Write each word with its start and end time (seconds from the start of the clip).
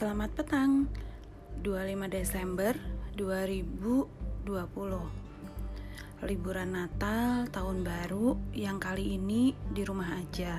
Selamat 0.00 0.32
petang. 0.32 0.88
25 1.60 2.08
Desember 2.08 2.72
2020 3.20 4.48
Liburan 6.24 6.72
Natal, 6.72 7.44
Tahun 7.52 7.78
Baru 7.84 8.40
yang 8.56 8.80
kali 8.80 9.20
ini 9.20 9.52
di 9.68 9.84
rumah 9.84 10.16
aja. 10.16 10.56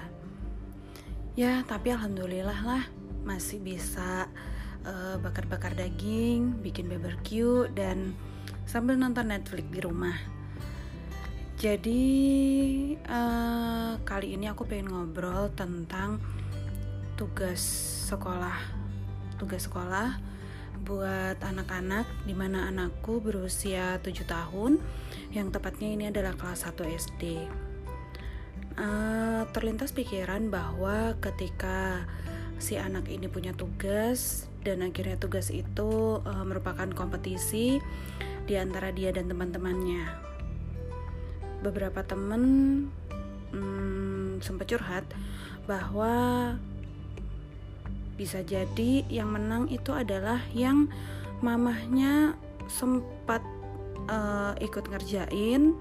Ya 1.34 1.66
tapi 1.66 1.90
Alhamdulillah 1.90 2.62
lah 2.62 2.86
masih 3.26 3.58
bisa 3.66 4.30
uh, 4.86 5.18
bakar-bakar 5.18 5.74
daging, 5.74 6.62
bikin 6.62 6.86
barbecue 6.86 7.66
dan 7.74 8.14
sambil 8.70 8.94
nonton 8.94 9.34
Netflix 9.34 9.66
di 9.74 9.82
rumah. 9.82 10.22
Jadi 11.58 12.04
uh, 13.10 13.98
kali 14.06 14.38
ini 14.38 14.54
aku 14.54 14.70
pengen 14.70 14.94
ngobrol 14.94 15.50
tentang 15.58 16.22
tugas 17.18 17.58
sekolah 18.06 18.82
tugas 19.42 19.66
sekolah 19.66 20.22
buat 20.86 21.42
anak-anak 21.42 22.06
di 22.30 22.38
mana 22.38 22.70
anakku 22.70 23.18
berusia 23.18 23.98
7 24.06 24.22
tahun 24.30 24.78
yang 25.34 25.50
tepatnya 25.50 25.90
ini 25.90 26.06
adalah 26.14 26.38
kelas 26.38 26.70
1 26.70 26.78
SD. 26.86 27.24
Uh, 28.78 29.44
terlintas 29.52 29.92
pikiran 29.92 30.54
bahwa 30.54 31.18
ketika 31.20 32.06
si 32.62 32.78
anak 32.78 33.10
ini 33.10 33.26
punya 33.26 33.52
tugas 33.58 34.46
dan 34.62 34.86
akhirnya 34.86 35.18
tugas 35.18 35.50
itu 35.50 36.22
uh, 36.22 36.46
merupakan 36.46 36.88
kompetisi 36.94 37.82
di 38.46 38.56
antara 38.58 38.94
dia 38.94 39.10
dan 39.10 39.26
teman-temannya. 39.30 40.06
Beberapa 41.62 42.02
teman 42.06 42.42
hmm, 43.54 44.42
sempat 44.42 44.70
curhat 44.70 45.06
bahwa 45.70 46.58
bisa 48.22 48.46
jadi 48.46 49.02
yang 49.10 49.34
menang 49.34 49.66
itu 49.74 49.90
adalah 49.90 50.38
yang 50.54 50.86
mamahnya 51.42 52.38
sempat 52.70 53.42
uh, 54.06 54.54
ikut 54.62 54.86
ngerjain 54.94 55.74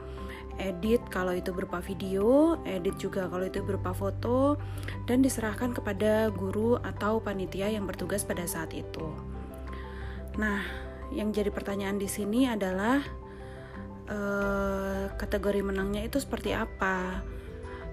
edit 0.60 1.00
kalau 1.08 1.32
itu 1.32 1.52
berupa 1.56 1.80
video, 1.80 2.60
edit 2.69 2.97
juga 3.00 3.28
kalau 3.32 3.48
itu 3.48 3.64
berupa 3.64 3.97
foto, 3.97 4.60
dan 5.08 5.24
diserahkan 5.24 5.72
kepada 5.72 6.28
guru 6.32 6.77
atau 6.84 7.20
panitia 7.20 7.72
yang 7.72 7.88
bertugas 7.88 8.28
pada 8.28 8.44
saat 8.44 8.77
itu. 8.77 9.08
Nah, 10.36 10.60
yang 11.16 11.32
jadi 11.32 11.48
pertanyaan 11.48 11.97
di 11.97 12.06
sini 12.06 12.44
adalah 12.44 13.00
uh, 14.12 15.08
kategori 15.16 15.64
menangnya 15.64 16.04
itu 16.04 16.20
seperti 16.20 16.52
apa? 16.52 17.25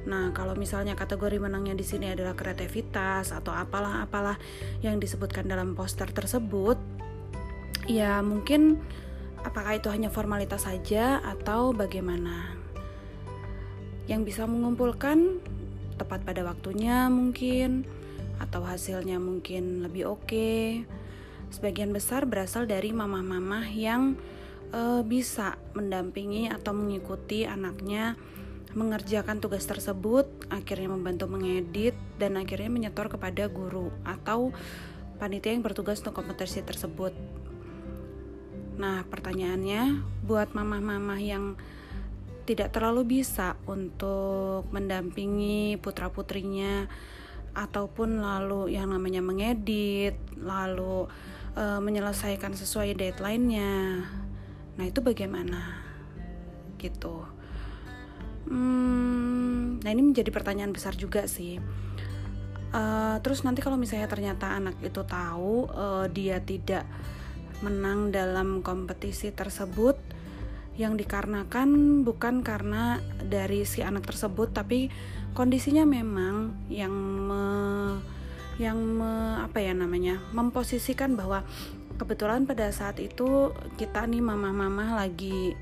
Nah, 0.08 0.32
kalau 0.32 0.56
misalnya 0.56 0.96
kategori 0.96 1.36
menangnya 1.36 1.76
di 1.76 1.84
sini 1.84 2.08
adalah 2.08 2.32
kreativitas 2.32 3.36
atau 3.36 3.52
apalah-apalah 3.52 4.40
yang 4.80 5.04
disebutkan 5.04 5.52
dalam 5.52 5.76
poster 5.76 6.08
tersebut, 6.08 6.80
ya 7.92 8.24
mungkin 8.24 8.80
apakah 9.44 9.76
itu 9.76 9.92
hanya 9.92 10.08
formalitas 10.08 10.64
saja 10.64 11.20
atau 11.20 11.76
bagaimana? 11.76 12.56
Yang 14.08 14.32
bisa 14.32 14.48
mengumpulkan 14.48 15.44
tepat 16.00 16.24
pada 16.24 16.48
waktunya 16.48 17.12
mungkin 17.12 17.84
atau 18.40 18.64
hasilnya 18.64 19.20
mungkin 19.20 19.84
lebih 19.84 20.08
oke. 20.08 20.24
Okay. 20.24 20.88
Sebagian 21.52 21.92
besar 21.92 22.24
berasal 22.24 22.64
dari 22.64 22.96
mamah-mamah 22.96 23.72
yang 23.76 24.16
uh, 24.72 25.04
bisa 25.04 25.60
mendampingi 25.76 26.48
atau 26.52 26.76
mengikuti 26.76 27.44
anaknya 27.44 28.16
mengerjakan 28.74 29.40
tugas 29.40 29.64
tersebut, 29.64 30.28
akhirnya 30.52 30.92
membantu 30.92 31.30
mengedit, 31.30 31.96
dan 32.20 32.36
akhirnya 32.36 32.68
menyetor 32.68 33.08
kepada 33.08 33.48
guru 33.48 33.94
atau 34.04 34.52
panitia 35.18 35.54
yang 35.54 35.66
bertugas 35.66 36.04
untuk 36.04 36.20
kompetisi 36.20 36.62
tersebut. 36.62 37.14
Nah, 38.78 39.02
pertanyaannya, 39.10 40.06
buat 40.26 40.54
mamah-mamah 40.54 41.20
yang 41.22 41.58
tidak 42.48 42.72
terlalu 42.72 43.20
bisa 43.20 43.60
untuk 43.68 44.70
mendampingi 44.72 45.76
putra-putrinya 45.84 46.88
ataupun 47.58 48.22
lalu 48.22 48.78
yang 48.78 48.94
namanya 48.94 49.20
mengedit, 49.20 50.16
lalu 50.38 51.10
e, 51.58 51.64
menyelesaikan 51.82 52.54
sesuai 52.54 52.96
deadline-nya. 52.96 53.74
Nah, 54.78 54.86
itu 54.86 55.02
bagaimana? 55.02 55.82
Gitu. 56.78 57.37
Hmm, 58.48 59.84
nah 59.84 59.90
ini 59.92 60.02
menjadi 60.02 60.32
pertanyaan 60.32 60.72
besar 60.72 60.96
juga 60.96 61.28
sih. 61.28 61.60
Uh, 62.68 63.20
terus 63.24 63.48
nanti 63.48 63.64
kalau 63.64 63.80
misalnya 63.80 64.12
ternyata 64.12 64.52
anak 64.60 64.76
itu 64.84 65.00
tahu 65.08 65.72
uh, 65.72 66.06
dia 66.12 66.44
tidak 66.44 66.84
menang 67.64 68.12
dalam 68.12 68.60
kompetisi 68.60 69.32
tersebut 69.32 69.96
yang 70.78 70.94
dikarenakan 70.94 72.04
bukan 72.06 72.46
karena 72.46 73.02
dari 73.24 73.66
si 73.66 73.82
anak 73.82 74.06
tersebut 74.06 74.54
tapi 74.54 74.94
kondisinya 75.34 75.90
memang 75.90 76.54
yang 76.70 76.94
me, 76.94 77.46
yang 78.62 78.78
me, 78.78 79.42
apa 79.42 79.58
ya 79.58 79.74
namanya 79.74 80.22
memposisikan 80.38 81.18
bahwa 81.18 81.42
kebetulan 81.98 82.46
pada 82.46 82.70
saat 82.70 83.02
itu 83.02 83.50
kita 83.82 84.06
nih 84.06 84.22
mama-mama 84.22 85.02
lagi 85.02 85.58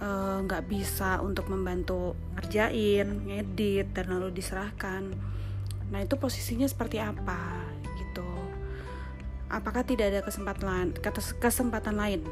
nggak 0.00 0.64
uh, 0.64 0.68
bisa 0.68 1.20
untuk 1.20 1.52
membantu 1.52 2.16
ngerjain, 2.36 3.28
ngedit 3.28 3.92
dan 3.92 4.06
lalu 4.08 4.32
diserahkan. 4.32 5.12
Nah 5.92 6.00
itu 6.00 6.16
posisinya 6.16 6.64
seperti 6.64 6.96
apa 6.96 7.68
gitu? 8.00 8.24
Apakah 9.52 9.84
tidak 9.84 10.16
ada 10.16 10.20
kesempatan 10.24 10.96
kesempatan 11.36 12.00
lain? 12.00 12.24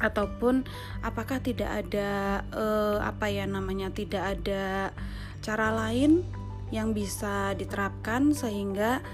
Ataupun 0.00 0.64
apakah 1.04 1.40
tidak 1.44 1.68
ada 1.84 2.40
uh, 2.56 3.04
apa 3.04 3.28
ya 3.28 3.44
namanya 3.44 3.92
tidak 3.92 4.40
ada 4.40 4.92
cara 5.44 5.68
lain 5.72 6.24
yang 6.72 6.96
bisa 6.96 7.52
diterapkan 7.52 8.32
sehingga 8.32 9.04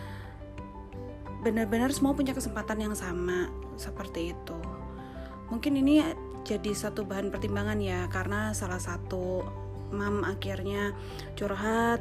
benar-benar 1.42 1.90
semua 1.90 2.14
punya 2.14 2.30
kesempatan 2.30 2.78
yang 2.78 2.94
sama 2.94 3.50
seperti 3.74 4.30
itu. 4.30 4.58
Mungkin 5.50 5.74
ini 5.82 6.00
jadi 6.42 6.74
satu 6.74 7.06
bahan 7.06 7.30
pertimbangan 7.30 7.78
ya 7.78 8.10
karena 8.10 8.50
salah 8.50 8.82
satu 8.82 9.46
mam 9.92 10.24
akhirnya 10.26 10.96
curhat 11.38 12.00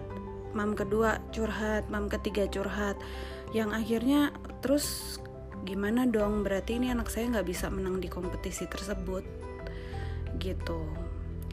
mam 0.52 0.76
kedua 0.76 1.22
curhat 1.32 1.88
mam 1.88 2.10
ketiga 2.12 2.48
curhat. 2.50 2.98
Yang 3.52 3.70
akhirnya 3.76 4.22
terus 4.64 5.20
gimana 5.68 6.08
dong? 6.08 6.42
Berarti 6.42 6.80
ini 6.80 6.90
anak 6.90 7.12
saya 7.12 7.30
nggak 7.30 7.48
bisa 7.48 7.68
menang 7.70 8.00
di 8.00 8.08
kompetisi 8.10 8.66
tersebut. 8.68 9.24
Gitu. 10.40 10.82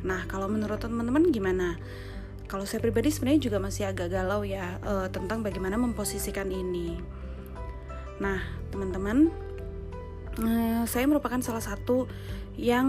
Nah 0.07 0.25
kalau 0.31 0.47
menurut 0.47 0.79
teman-teman 0.79 1.29
gimana? 1.31 1.77
Kalau 2.49 2.65
saya 2.65 2.81
pribadi 2.81 3.13
sebenarnya 3.13 3.53
juga 3.53 3.59
masih 3.61 3.93
agak 3.93 4.09
galau 4.09 4.41
ya 4.41 4.81
uh, 4.81 5.05
tentang 5.13 5.45
bagaimana 5.45 5.77
memposisikan 5.77 6.49
ini. 6.49 6.97
Nah 8.23 8.41
teman-teman 8.73 9.29
saya 10.87 11.05
merupakan 11.11 11.39
salah 11.43 11.63
satu 11.63 12.07
yang 12.59 12.87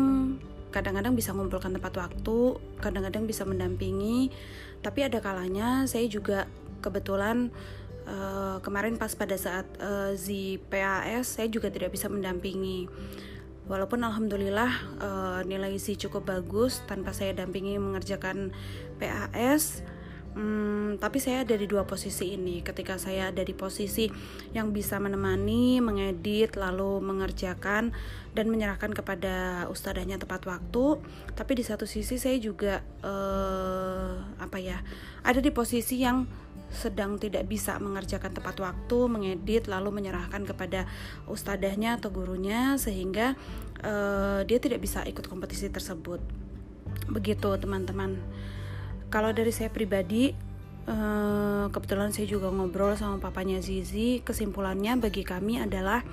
kadang-kadang 0.69 1.17
bisa 1.17 1.33
mengumpulkan 1.33 1.73
tepat 1.73 1.97
waktu, 1.97 2.61
kadang-kadang 2.77 3.25
bisa 3.25 3.41
mendampingi, 3.45 4.29
tapi 4.85 5.01
ada 5.01 5.17
kalanya 5.17 5.89
saya 5.89 6.05
juga 6.05 6.45
kebetulan 6.79 7.49
uh, 8.05 8.61
kemarin 8.61 8.95
pas 8.95 9.11
pada 9.17 9.35
saat 9.35 9.65
uh, 9.81 10.13
Z 10.13 10.29
PAS 10.69 11.41
saya 11.41 11.49
juga 11.49 11.73
tidak 11.73 11.93
bisa 11.93 12.05
mendampingi. 12.07 12.85
Walaupun 13.69 14.01
alhamdulillah 14.01 14.71
uh, 14.97 15.39
nilai 15.45 15.77
Z 15.77 15.93
cukup 16.01 16.25
bagus 16.25 16.81
tanpa 16.89 17.13
saya 17.13 17.37
dampingi 17.37 17.77
mengerjakan 17.77 18.49
PAS, 18.97 19.85
Hmm, 20.39 20.96
tapi 21.03 21.19
saya 21.19 21.43
ada 21.43 21.52
di 21.59 21.67
dua 21.67 21.84
posisi 21.84 22.40
ini. 22.40 22.64
Ketika 22.64 22.96
saya 22.96 23.28
ada 23.28 23.43
di 23.43 23.52
posisi 23.52 24.08
yang 24.55 24.72
bisa 24.72 24.96
menemani, 24.96 25.84
mengedit, 25.84 26.55
lalu 26.55 27.03
mengerjakan 27.03 27.91
dan 28.31 28.46
menyerahkan 28.47 28.96
kepada 28.96 29.67
ustadahnya 29.67 30.16
tepat 30.16 30.47
waktu. 30.47 30.96
Tapi 31.35 31.52
di 31.59 31.64
satu 31.67 31.84
sisi 31.84 32.16
saya 32.16 32.40
juga 32.40 32.79
uh, 33.03 34.16
apa 34.40 34.64
ya, 34.64 34.79
ada 35.28 35.43
di 35.43 35.52
posisi 35.52 35.99
yang 35.99 36.23
sedang 36.72 37.19
tidak 37.19 37.52
bisa 37.52 37.75
mengerjakan 37.84 38.31
tepat 38.31 38.64
waktu, 38.64 38.97
mengedit, 39.11 39.67
lalu 39.67 39.91
menyerahkan 39.91 40.47
kepada 40.47 40.87
ustadahnya 41.28 41.99
atau 41.99 42.16
gurunya 42.16 42.79
sehingga 42.79 43.35
uh, 43.84 44.47
dia 44.47 44.64
tidak 44.64 44.79
bisa 44.79 45.03
ikut 45.03 45.28
kompetisi 45.28 45.67
tersebut. 45.67 46.23
Begitu 47.11 47.49
teman-teman. 47.59 48.16
Kalau 49.09 49.34
dari 49.34 49.50
saya 49.50 49.73
pribadi, 49.73 50.34
uh, 50.85 51.66
kebetulan 51.73 52.14
saya 52.14 52.29
juga 52.29 52.53
ngobrol 52.53 52.94
sama 52.94 53.17
papanya 53.17 53.58
Zizi. 53.58 54.22
Kesimpulannya 54.22 55.02
bagi 55.02 55.26
kami 55.26 55.58
adalah 55.58 56.06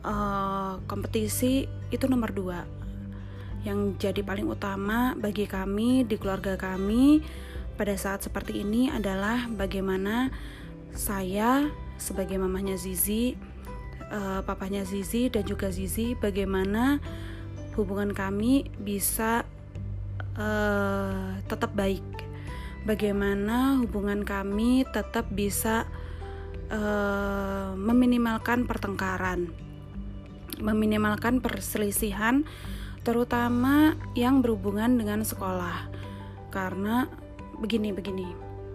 uh, 0.00 0.80
kompetisi 0.88 1.68
itu 1.92 2.04
nomor 2.08 2.32
dua. 2.32 2.64
Yang 3.68 4.00
jadi 4.00 4.24
paling 4.24 4.48
utama 4.48 5.12
bagi 5.12 5.44
kami 5.44 6.08
di 6.08 6.16
keluarga 6.16 6.56
kami 6.56 7.20
pada 7.76 7.92
saat 8.00 8.24
seperti 8.24 8.64
ini 8.64 8.88
adalah 8.88 9.44
bagaimana 9.52 10.32
saya 10.96 11.68
sebagai 12.00 12.40
mamanya 12.40 12.80
Zizi 12.80 13.36
uh, 14.08 14.40
papanya 14.40 14.88
Zizi 14.88 15.28
dan 15.28 15.44
juga 15.44 15.68
Zizi 15.68 16.16
bagaimana 16.16 16.96
hubungan 17.76 18.16
kami 18.16 18.72
bisa 18.80 19.44
uh, 20.40 20.95
tetap 21.46 21.72
baik 21.72 22.02
bagaimana 22.86 23.82
hubungan 23.82 24.22
kami 24.22 24.86
tetap 24.94 25.26
bisa 25.34 25.84
uh, 26.70 27.74
meminimalkan 27.74 28.64
pertengkaran, 28.64 29.50
meminimalkan 30.62 31.42
perselisihan, 31.42 32.46
terutama 33.02 33.98
yang 34.14 34.40
berhubungan 34.40 34.94
dengan 34.96 35.26
sekolah. 35.26 35.90
Karena 36.54 37.10
begini-begini, 37.58 38.28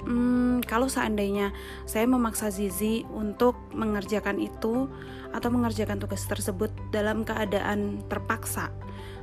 hmm, 0.05 0.67
kalau 0.67 0.91
seandainya 0.91 1.55
saya 1.87 2.05
memaksa 2.05 2.51
Zizi 2.51 3.07
untuk 3.15 3.55
mengerjakan 3.71 4.43
itu 4.43 4.91
atau 5.31 5.49
mengerjakan 5.49 6.03
tugas 6.03 6.27
tersebut 6.27 6.69
dalam 6.91 7.23
keadaan 7.23 8.03
terpaksa, 8.11 8.69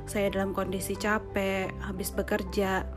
saya 0.09 0.33
dalam 0.33 0.57
kondisi 0.57 0.97
capek, 0.97 1.69
habis 1.85 2.09
bekerja 2.09 2.89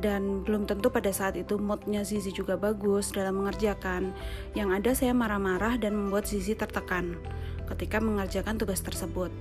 dan 0.00 0.44
belum 0.44 0.68
tentu 0.68 0.92
pada 0.92 1.10
saat 1.10 1.36
itu 1.36 1.56
moodnya 1.56 2.04
Zizi 2.04 2.30
juga 2.32 2.56
bagus 2.56 3.12
dalam 3.12 3.40
mengerjakan. 3.42 4.12
Yang 4.52 4.68
ada 4.72 4.90
saya 4.92 5.12
marah-marah 5.16 5.80
dan 5.80 5.96
membuat 5.96 6.28
Zizi 6.28 6.52
tertekan 6.54 7.16
ketika 7.66 7.98
mengerjakan 7.98 8.60
tugas 8.60 8.80
tersebut. 8.84 9.32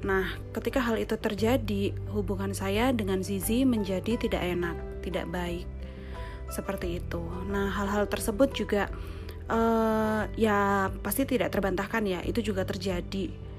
Nah, 0.00 0.32
ketika 0.56 0.80
hal 0.80 0.96
itu 0.96 1.16
terjadi, 1.20 1.92
hubungan 2.12 2.56
saya 2.56 2.92
dengan 2.92 3.20
Zizi 3.20 3.68
menjadi 3.68 4.16
tidak 4.16 4.40
enak, 4.40 4.76
tidak 5.04 5.28
baik. 5.28 5.68
Seperti 6.48 6.98
itu. 6.98 7.20
Nah, 7.48 7.68
hal-hal 7.68 8.08
tersebut 8.08 8.48
juga 8.56 8.88
uh, 9.52 10.24
ya 10.34 10.88
pasti 11.04 11.28
tidak 11.28 11.52
terbantahkan 11.52 12.02
ya, 12.08 12.20
itu 12.24 12.40
juga 12.40 12.64
terjadi 12.64 13.49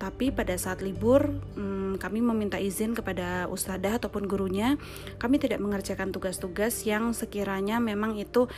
tapi 0.00 0.32
pada 0.32 0.56
saat 0.56 0.80
libur, 0.80 1.28
hmm, 1.60 2.00
kami 2.00 2.24
meminta 2.24 2.56
izin 2.56 2.96
kepada 2.96 3.44
ustadzah 3.52 4.00
ataupun 4.00 4.24
gurunya. 4.24 4.80
Kami 5.20 5.36
tidak 5.36 5.60
mengerjakan 5.60 6.08
tugas-tugas 6.08 6.88
yang 6.88 7.12
sekiranya 7.12 7.76
memang 7.84 8.16
itu 8.16 8.48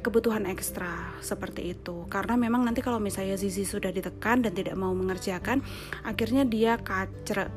kebutuhan 0.00 0.48
ekstra 0.48 1.12
seperti 1.20 1.76
itu 1.76 2.08
karena 2.08 2.32
memang 2.32 2.64
nanti 2.64 2.80
kalau 2.80 2.96
misalnya 2.96 3.36
Zizi 3.36 3.68
sudah 3.68 3.92
ditekan 3.92 4.40
dan 4.40 4.56
tidak 4.56 4.72
mau 4.72 4.96
mengerjakan 4.96 5.60
akhirnya 6.00 6.48
dia 6.48 6.80
kacre 6.80 7.52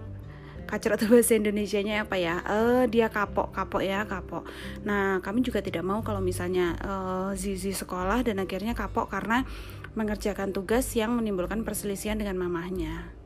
kacret 0.68 1.00
atau 1.00 1.07
bahasa 1.15 1.39
Indonesia-nya 1.39 2.03
apa 2.03 2.19
ya? 2.19 2.44
Uh, 2.44 2.83
dia 2.91 3.07
kapok, 3.07 3.56
kapok 3.56 3.83
ya, 3.83 4.03
kapok. 4.03 4.44
Nah, 4.83 5.24
kami 5.24 5.39
juga 5.39 5.63
tidak 5.63 5.88
mau 5.88 6.03
kalau 6.03 6.19
misalnya 6.19 6.75
uh, 6.83 7.31
Zizi 7.33 7.71
sekolah 7.71 8.27
dan 8.27 8.44
akhirnya 8.44 8.75
kapok 8.75 9.07
karena 9.07 9.47
mengerjakan 9.94 10.51
tugas 10.51 10.89
yang 10.97 11.13
menimbulkan 11.15 11.62
perselisihan 11.62 12.18
dengan 12.18 12.41
mamahnya 12.41 13.23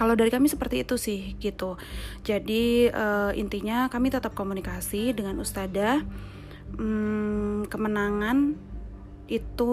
kalau 0.00 0.16
dari 0.16 0.32
kami 0.32 0.48
seperti 0.48 0.80
itu 0.80 0.96
sih 0.96 1.36
gitu. 1.36 1.76
Jadi 2.24 2.88
uh, 2.88 3.36
intinya 3.36 3.92
kami 3.92 4.08
tetap 4.08 4.32
komunikasi 4.32 5.12
dengan 5.12 5.36
ustadzah 5.44 6.00
hmm, 6.80 7.68
kemenangan 7.68 8.56
itu 9.30 9.72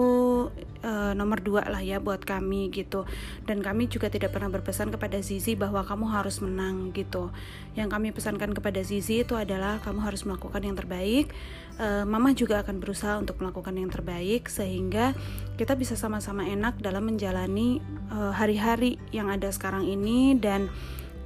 uh, 0.86 1.12
nomor 1.18 1.42
dua 1.42 1.66
lah 1.66 1.82
ya 1.82 1.98
buat 1.98 2.22
kami 2.22 2.70
gitu. 2.70 3.02
Dan 3.42 3.58
kami 3.58 3.90
juga 3.90 4.06
tidak 4.06 4.30
pernah 4.30 4.46
berpesan 4.48 4.94
kepada 4.94 5.18
Zizi 5.18 5.58
bahwa 5.58 5.82
kamu 5.82 6.06
harus 6.14 6.38
menang 6.38 6.94
gitu. 6.94 7.34
Yang 7.74 7.88
kami 7.90 8.08
pesankan 8.14 8.54
kepada 8.54 8.78
Zizi 8.86 9.26
itu 9.26 9.34
adalah 9.34 9.82
kamu 9.82 10.06
harus 10.06 10.22
melakukan 10.22 10.62
yang 10.62 10.78
terbaik. 10.78 11.34
Uh, 11.74 12.06
Mama 12.06 12.30
juga 12.38 12.62
akan 12.62 12.78
berusaha 12.78 13.18
untuk 13.18 13.42
melakukan 13.42 13.74
yang 13.74 13.90
terbaik 13.90 14.46
sehingga 14.46 15.18
kita 15.58 15.74
bisa 15.74 15.98
sama-sama 15.98 16.46
enak 16.46 16.78
dalam 16.78 17.10
menjalani 17.10 17.82
eh, 18.14 18.32
hari-hari 18.34 18.94
uh, 18.94 19.10
yang 19.10 19.26
ada 19.26 19.50
sekarang 19.50 19.90
ini 19.90 20.38
dan 20.38 20.70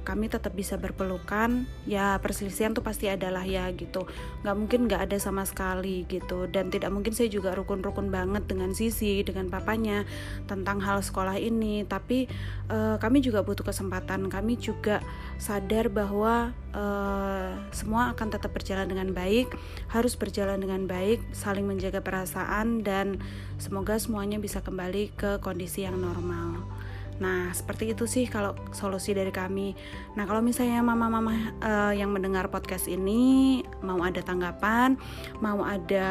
kami 0.03 0.27
tetap 0.27 0.51
bisa 0.53 0.75
berpelukan 0.75 1.63
ya 1.87 2.19
perselisihan 2.19 2.75
tuh 2.75 2.83
pasti 2.83 3.07
adalah 3.07 3.41
ya 3.47 3.71
gitu. 3.71 4.05
Nggak 4.43 4.55
mungkin 4.55 4.79
nggak 4.91 5.09
ada 5.09 5.17
sama 5.17 5.47
sekali 5.47 6.03
gitu. 6.11 6.45
Dan 6.51 6.69
tidak 6.69 6.91
mungkin 6.91 7.15
saya 7.15 7.31
juga 7.31 7.55
rukun-rukun 7.55 8.11
banget 8.11 8.45
dengan 8.45 8.75
Sisi 8.75 9.23
dengan 9.23 9.47
papanya 9.47 10.03
tentang 10.45 10.83
hal 10.83 10.99
sekolah 10.99 11.39
ini. 11.39 11.87
Tapi 11.87 12.27
uh, 12.67 12.99
kami 12.99 13.23
juga 13.23 13.41
butuh 13.41 13.63
kesempatan. 13.63 14.27
Kami 14.27 14.59
juga 14.59 14.99
sadar 15.39 15.87
bahwa 15.87 16.51
uh, 16.75 17.51
semua 17.71 18.11
akan 18.11 18.27
tetap 18.33 18.51
berjalan 18.51 18.85
dengan 18.85 19.15
baik 19.15 19.55
harus 19.89 20.19
berjalan 20.19 20.59
dengan 20.59 20.85
baik 20.85 21.23
saling 21.31 21.63
menjaga 21.63 22.03
perasaan 22.03 22.83
dan 22.83 23.21
semoga 23.61 23.95
semuanya 23.95 24.41
bisa 24.41 24.59
kembali 24.59 25.15
ke 25.15 25.39
kondisi 25.39 25.87
yang 25.87 25.95
normal 25.97 26.82
Nah, 27.23 27.55
seperti 27.55 27.95
itu 27.95 28.03
sih 28.03 28.27
kalau 28.27 28.51
solusi 28.75 29.15
dari 29.15 29.31
kami. 29.31 29.71
Nah, 30.19 30.27
kalau 30.27 30.43
misalnya 30.43 30.83
mama-mama 30.83 31.55
uh, 31.63 31.95
yang 31.95 32.11
mendengar 32.11 32.51
podcast 32.51 32.91
ini 32.91 33.63
mau 33.79 34.03
ada 34.03 34.19
tanggapan, 34.19 34.99
mau 35.39 35.63
ada 35.63 36.07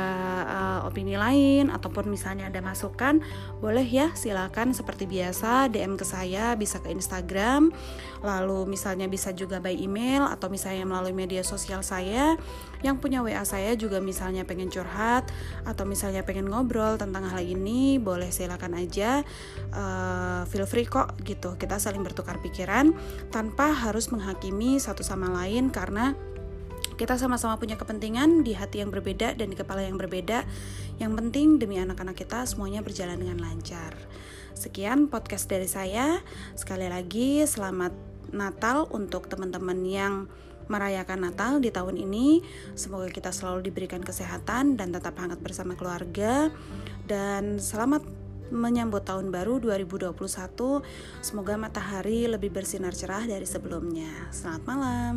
uh, 0.49 0.89
opini 0.89 1.21
lain 1.21 1.69
ataupun 1.69 2.09
misalnya 2.09 2.49
ada 2.49 2.65
masukan, 2.65 3.21
boleh 3.61 3.85
ya 3.85 4.09
silakan 4.17 4.73
seperti 4.73 5.05
biasa 5.05 5.69
DM 5.69 6.01
ke 6.01 6.09
saya, 6.09 6.57
bisa 6.57 6.81
ke 6.81 6.89
Instagram, 6.89 7.69
lalu 8.25 8.73
misalnya 8.73 9.05
bisa 9.05 9.37
juga 9.37 9.61
by 9.61 9.77
email 9.77 10.25
atau 10.25 10.49
misalnya 10.49 10.89
melalui 10.89 11.13
media 11.13 11.45
sosial 11.45 11.85
saya. 11.85 12.41
Yang 12.83 12.97
punya 12.99 13.23
WA 13.23 13.43
saya 13.47 13.79
juga 13.79 14.03
misalnya 14.03 14.43
pengen 14.43 14.69
curhat 14.69 15.31
atau 15.63 15.87
misalnya 15.87 16.27
pengen 16.27 16.51
ngobrol 16.51 16.99
tentang 16.99 17.27
hal 17.31 17.39
ini, 17.39 18.03
boleh 18.03 18.29
silakan 18.35 18.75
aja. 18.75 19.23
Uh, 19.71 20.43
feel 20.51 20.67
free 20.67 20.87
kok 20.87 21.15
gitu 21.23 21.55
kita 21.55 21.79
saling 21.79 22.03
bertukar 22.03 22.43
pikiran 22.43 22.91
tanpa 23.31 23.71
harus 23.71 24.11
menghakimi 24.11 24.83
satu 24.83 25.07
sama 25.07 25.31
lain 25.31 25.71
karena 25.71 26.19
kita 26.99 27.17
sama-sama 27.17 27.57
punya 27.57 27.81
kepentingan 27.81 28.45
di 28.45 28.53
hati 28.53 28.85
yang 28.85 28.93
berbeda 28.93 29.35
dan 29.35 29.47
di 29.49 29.57
kepala 29.57 29.83
yang 29.87 29.97
berbeda. 29.97 30.45
Yang 31.01 31.13
penting 31.19 31.47
demi 31.59 31.81
anak-anak 31.81 32.15
kita 32.19 32.45
semuanya 32.45 32.85
berjalan 32.85 33.17
dengan 33.17 33.41
lancar. 33.41 33.97
Sekian 34.53 35.09
podcast 35.09 35.49
dari 35.49 35.67
saya. 35.67 36.21
Sekali 36.55 36.87
lagi 36.87 37.43
selamat 37.49 37.97
Natal 38.31 38.87
untuk 38.93 39.27
teman-teman 39.27 39.83
yang 39.83 40.15
merayakan 40.73 41.29
Natal 41.29 41.61
di 41.61 41.69
tahun 41.69 42.01
ini. 42.01 42.41
Semoga 42.73 43.13
kita 43.13 43.29
selalu 43.29 43.69
diberikan 43.69 44.01
kesehatan 44.01 44.81
dan 44.81 44.89
tetap 44.89 45.21
hangat 45.21 45.45
bersama 45.45 45.77
keluarga. 45.77 46.49
Dan 47.05 47.61
selamat 47.61 48.01
menyambut 48.49 49.05
tahun 49.05 49.29
baru 49.29 49.61
2021. 49.61 50.81
Semoga 51.21 51.61
matahari 51.61 52.25
lebih 52.25 52.49
bersinar 52.49 52.97
cerah 52.97 53.29
dari 53.29 53.45
sebelumnya. 53.45 54.33
Selamat 54.33 54.63
malam. 54.65 55.17